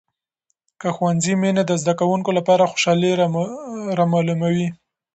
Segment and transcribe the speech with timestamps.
[0.81, 3.11] د ښوونځي مینې د زده کوونکو لپاره خوشحالي
[3.99, 4.67] راملوي.